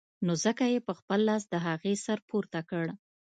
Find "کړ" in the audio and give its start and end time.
2.69-2.85